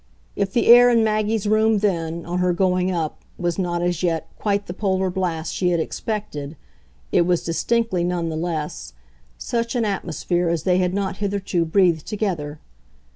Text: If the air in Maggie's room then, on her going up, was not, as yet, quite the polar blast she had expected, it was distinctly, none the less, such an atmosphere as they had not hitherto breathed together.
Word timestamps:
If 0.35 0.51
the 0.51 0.65
air 0.65 0.89
in 0.89 1.03
Maggie's 1.03 1.45
room 1.45 1.77
then, 1.77 2.25
on 2.25 2.39
her 2.39 2.53
going 2.53 2.89
up, 2.89 3.21
was 3.37 3.59
not, 3.59 3.83
as 3.83 4.01
yet, 4.01 4.27
quite 4.39 4.65
the 4.65 4.73
polar 4.73 5.11
blast 5.11 5.53
she 5.53 5.69
had 5.69 5.79
expected, 5.79 6.55
it 7.11 7.21
was 7.21 7.43
distinctly, 7.45 8.03
none 8.03 8.29
the 8.29 8.35
less, 8.35 8.93
such 9.37 9.75
an 9.75 9.85
atmosphere 9.85 10.49
as 10.49 10.63
they 10.63 10.79
had 10.79 10.95
not 10.95 11.17
hitherto 11.17 11.65
breathed 11.65 12.07
together. 12.07 12.59